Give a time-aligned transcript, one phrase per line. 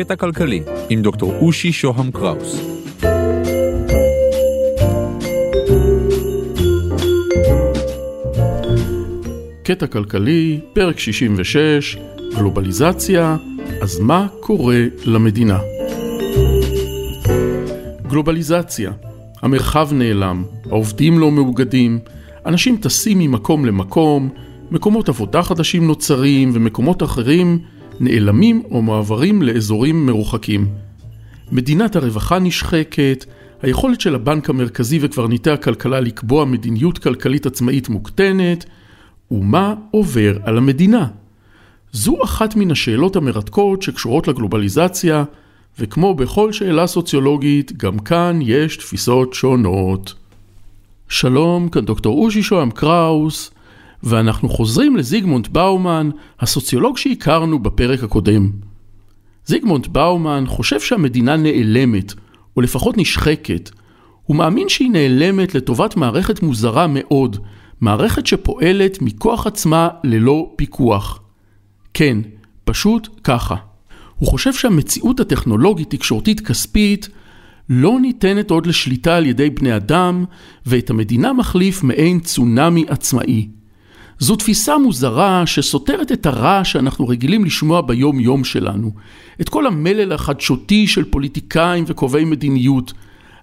[0.00, 2.60] קטע כלכלי עם דוקטור אושי שוהם קראוס.
[9.62, 11.98] קטע כלכלי, פרק 66,
[12.36, 13.36] גלובליזציה,
[13.82, 15.58] אז מה קורה למדינה?
[18.08, 18.92] גלובליזציה,
[19.42, 21.98] המרחב נעלם, העובדים לא מאוגדים,
[22.46, 24.28] אנשים טסים ממקום למקום,
[24.70, 27.58] מקומות עבודה חדשים נוצרים ומקומות אחרים
[28.00, 30.68] נעלמים או מועברים לאזורים מרוחקים.
[31.52, 33.24] מדינת הרווחה נשחקת,
[33.62, 38.64] היכולת של הבנק המרכזי וקברניטי הכלכלה לקבוע מדיניות כלכלית עצמאית מוקטנת,
[39.30, 41.06] ומה עובר על המדינה?
[41.92, 45.24] זו אחת מן השאלות המרתקות שקשורות לגלובליזציה,
[45.78, 50.14] וכמו בכל שאלה סוציולוגית, גם כאן יש תפיסות שונות.
[51.08, 53.50] שלום, כאן דוקטור אושי שוהם קראוס,
[54.02, 58.50] ואנחנו חוזרים לזיגמונט באומן, הסוציולוג שהכרנו בפרק הקודם.
[59.46, 62.14] זיגמונט באומן חושב שהמדינה נעלמת,
[62.56, 63.70] או לפחות נשחקת.
[64.22, 67.36] הוא מאמין שהיא נעלמת לטובת מערכת מוזרה מאוד,
[67.80, 71.20] מערכת שפועלת מכוח עצמה ללא פיקוח.
[71.94, 72.18] כן,
[72.64, 73.56] פשוט ככה.
[74.16, 77.08] הוא חושב שהמציאות הטכנולוגית תקשורתית כספית
[77.68, 80.24] לא ניתנת עוד לשליטה על ידי בני אדם,
[80.66, 83.48] ואת המדינה מחליף מעין צונאמי עצמאי.
[84.20, 88.90] זו תפיסה מוזרה שסותרת את הרע שאנחנו רגילים לשמוע ביום יום שלנו.
[89.40, 92.92] את כל המלל החדשותי של פוליטיקאים וקובעי מדיניות.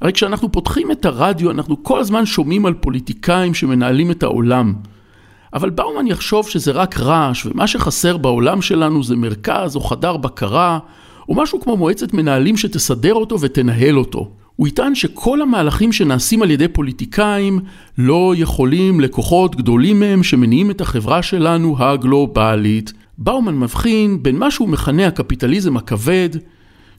[0.00, 4.74] הרי כשאנחנו פותחים את הרדיו אנחנו כל הזמן שומעים על פוליטיקאים שמנהלים את העולם.
[5.54, 10.78] אבל באומן יחשוב שזה רק רעש ומה שחסר בעולם שלנו זה מרכז או חדר בקרה
[11.28, 14.30] או משהו כמו מועצת מנהלים שתסדר אותו ותנהל אותו.
[14.56, 17.60] הוא יטען שכל המהלכים שנעשים על ידי פוליטיקאים
[17.98, 22.92] לא יכולים לכוחות גדולים מהם שמניעים את החברה שלנו הגלובלית.
[23.18, 26.28] באומן מבחין בין מה שהוא מכנה הקפיטליזם הכבד,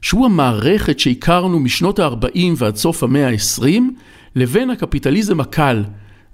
[0.02, 3.80] שהוא המערכת שהכרנו משנות ה-40 ועד סוף המאה ה-20,
[4.36, 5.84] לבין הקפיטליזם הקל,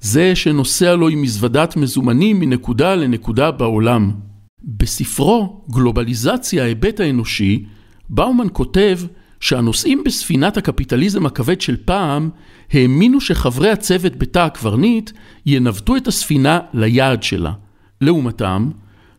[0.01, 4.11] זה שנוסע לו עם מזוודת מזומנים מנקודה לנקודה בעולם.
[4.63, 7.65] בספרו "גלובליזציה ההיבט האנושי",
[8.09, 8.99] באומן כותב
[9.45, 12.31] שהנוסעים בספינת הקפיטליזם הכבד של פעם
[12.73, 15.11] האמינו שחברי הצוות בתא הקברניט
[15.47, 17.53] ינווטו את הספינה ליעד שלה.
[18.01, 18.71] לעומתם,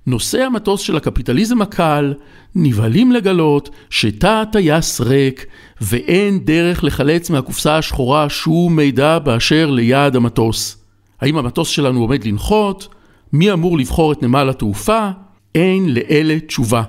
[0.07, 2.13] נוסעי המטוס של הקפיטליזם הקל
[2.55, 5.45] נבהלים לגלות שתא הטייס ריק
[5.81, 10.85] ואין דרך לחלץ מהקופסה השחורה שום מידע באשר ליעד המטוס.
[11.21, 12.87] האם המטוס שלנו עומד לנחות?
[13.33, 15.09] מי אמור לבחור את נמל התעופה?
[15.55, 16.83] אין לאלה תשובה.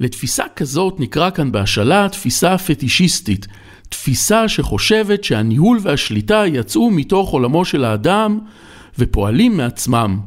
[0.00, 3.46] לתפיסה כזאת נקרא כאן בהשאלה תפיסה פטישיסטית,
[3.88, 8.38] תפיסה שחושבת שהניהול והשליטה יצאו מתוך עולמו של האדם
[8.98, 10.20] ופועלים מעצמם.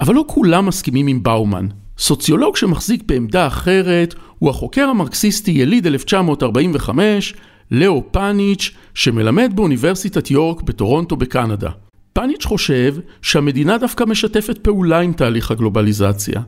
[0.00, 1.66] אבל לא כולם מסכימים עם באומן.
[1.98, 7.34] סוציולוג שמחזיק בעמדה אחרת הוא החוקר המרקסיסטי יליד 1945,
[7.70, 11.70] לאו פאניץ', שמלמד באוניברסיטת יורק בטורונטו בקנדה.
[12.12, 16.40] פאניץ' חושב שהמדינה דווקא משתפת פעולה עם תהליך הגלובליזציה.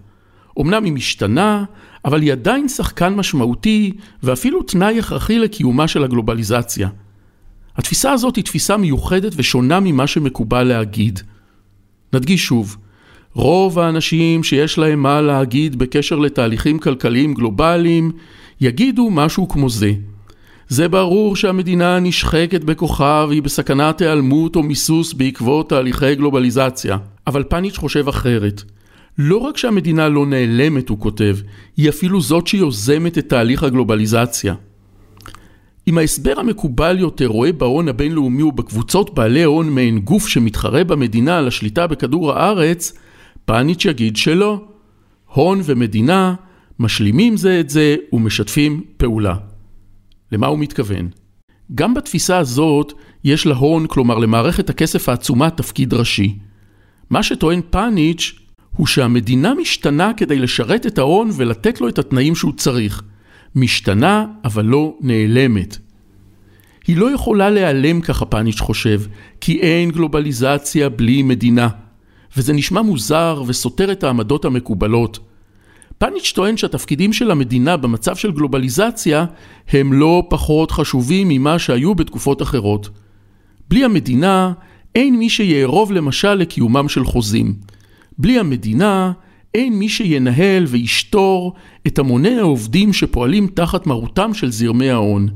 [0.61, 1.65] אמנם היא משתנה,
[2.05, 3.93] אבל היא עדיין שחקן משמעותי
[4.23, 6.89] ואפילו תנאי הכרחי לקיומה של הגלובליזציה.
[7.77, 11.21] התפיסה הזאת היא תפיסה מיוחדת ושונה ממה שמקובל להגיד.
[12.13, 12.77] נדגיש שוב,
[13.35, 18.13] רוב האנשים שיש להם מה להגיד בקשר לתהליכים כלכליים גלובליים
[18.61, 19.93] יגידו משהו כמו זה.
[20.69, 26.97] זה ברור שהמדינה נשחקת בכוחה והיא בסכנת היעלמות או מיסוס בעקבות תהליכי גלובליזציה.
[27.27, 28.63] אבל פאניץ' חושב אחרת.
[29.19, 31.37] לא רק שהמדינה לא נעלמת, הוא כותב,
[31.77, 34.55] היא אפילו זאת שיוזמת את תהליך הגלובליזציה.
[35.89, 41.49] אם ההסבר המקובל יותר רואה בהון הבינלאומי ובקבוצות בעלי הון מעין גוף שמתחרה במדינה על
[41.49, 42.99] השליטה בכדור הארץ,
[43.45, 44.65] פאניץ' יגיד שלא.
[45.27, 46.35] הון ומדינה
[46.79, 49.35] משלימים זה את זה ומשתפים פעולה.
[50.33, 51.09] למה הוא מתכוון?
[51.75, 52.93] גם בתפיסה הזאת
[53.25, 56.39] יש להון, כלומר למערכת הכסף העצומה, תפקיד ראשי.
[57.11, 58.42] מה שטוען פאניץ'
[58.77, 63.03] הוא שהמדינה משתנה כדי לשרת את ההון ולתת לו את התנאים שהוא צריך.
[63.55, 65.79] משתנה, אבל לא נעלמת.
[66.87, 69.03] היא לא יכולה להיעלם, ככה פאניץ' חושב,
[69.41, 71.69] כי אין גלובליזציה בלי מדינה.
[72.37, 75.19] וזה נשמע מוזר וסותר את העמדות המקובלות.
[75.99, 79.25] פאניץ' טוען שהתפקידים של המדינה במצב של גלובליזציה
[79.69, 82.89] הם לא פחות חשובים ממה שהיו בתקופות אחרות.
[83.69, 84.53] בלי המדינה
[84.95, 87.55] אין מי שיערוב למשל לקיומם של חוזים.
[88.23, 89.13] בלי המדינה
[89.55, 91.55] אין מי שינהל וישתור
[91.87, 95.29] את המוני העובדים שפועלים תחת מרותם של זרמי ההון.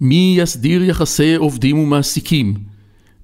[0.00, 2.54] מי יסדיר יחסי עובדים ומעסיקים?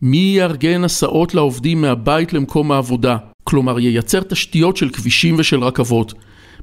[0.03, 3.17] מי יארגן הסעות לעובדים מהבית למקום העבודה?
[3.45, 6.15] כלומר ייצר תשתיות של כבישים ושל רכבות.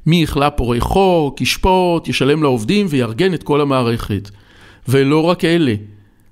[0.06, 4.30] מי יכלה פורעי חוק, ישפוט, ישלם לעובדים ויארגן את כל המערכת.
[4.88, 5.74] ולא רק אלה,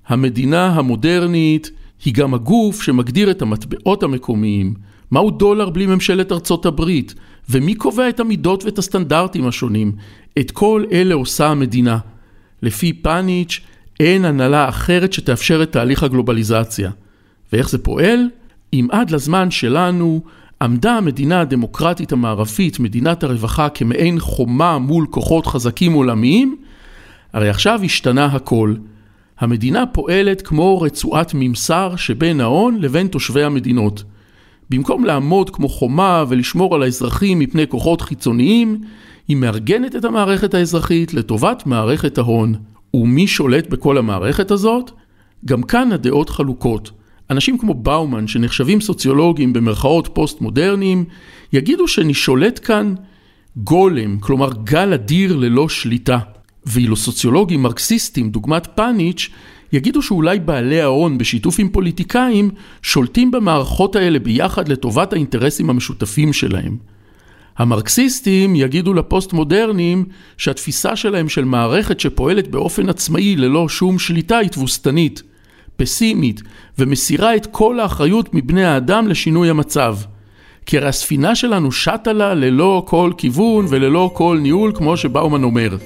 [0.06, 1.70] המדינה המודרנית
[2.04, 4.74] היא גם הגוף שמגדיר את המטבעות המקומיים,
[5.10, 7.14] מהו דולר בלי ממשלת ארצות הברית,
[7.50, 9.92] ומי קובע את המידות ואת הסטנדרטים השונים.
[10.38, 11.98] את כל אלה עושה המדינה.
[12.62, 13.60] לפי פאניץ',
[14.00, 16.90] אין הנהלה אחרת שתאפשר את תהליך הגלובליזציה.
[17.52, 18.28] ואיך זה פועל?
[18.72, 20.20] אם עד לזמן שלנו
[20.62, 26.56] עמדה המדינה הדמוקרטית המערבית, מדינת הרווחה, כמעין חומה מול כוחות חזקים עולמיים,
[27.32, 28.74] הרי עכשיו השתנה הכל.
[29.38, 34.04] המדינה פועלת כמו רצועת ממסר שבין ההון לבין תושבי המדינות.
[34.70, 38.80] במקום לעמוד כמו חומה ולשמור על האזרחים מפני כוחות חיצוניים,
[39.28, 42.54] היא מארגנת את המערכת האזרחית לטובת מערכת ההון.
[42.94, 44.90] ומי שולט בכל המערכת הזאת?
[45.44, 46.90] גם כאן הדעות חלוקות.
[47.30, 51.04] אנשים כמו באומן, שנחשבים סוציולוגים במרכאות פוסט-מודרניים,
[51.52, 52.94] יגידו שאני שולט כאן
[53.56, 56.18] גולם, כלומר גל אדיר ללא שליטה.
[56.66, 59.30] ואילו סוציולוגים מרקסיסטים, דוגמת פאניץ',
[59.72, 62.50] יגידו שאולי בעלי ההון בשיתוף עם פוליטיקאים
[62.82, 66.76] שולטים במערכות האלה ביחד לטובת האינטרסים המשותפים שלהם.
[67.58, 70.04] המרקסיסטים יגידו לפוסט-מודרניים
[70.36, 75.22] שהתפיסה שלהם של מערכת שפועלת באופן עצמאי ללא שום שליטה היא תבוסתנית,
[75.76, 76.42] פסימית,
[76.78, 79.96] ומסירה את כל האחריות מבני האדם לשינוי המצב.
[80.66, 85.76] כי הרי הספינה שלנו שטה לה ללא כל כיוון וללא כל ניהול כמו שבאומן אומר.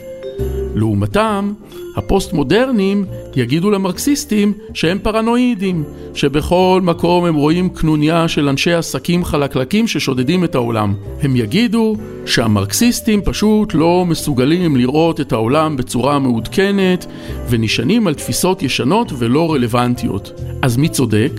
[0.75, 1.53] לעומתם,
[1.97, 3.05] הפוסט-מודרנים
[3.37, 5.85] יגידו למרקסיסטים שהם פרנואידים,
[6.15, 10.95] שבכל מקום הם רואים קנוניה של אנשי עסקים חלקלקים ששודדים את העולם.
[11.23, 17.07] הם יגידו שהמרקסיסטים פשוט לא מסוגלים לראות את העולם בצורה מעודכנת
[17.49, 20.33] ונשענים על תפיסות ישנות ולא רלוונטיות.
[20.63, 21.33] אז מי צודק?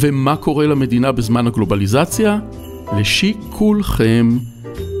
[0.00, 2.38] ומה קורה למדינה בזמן הגלובליזציה?
[2.98, 4.28] לשיקולכם.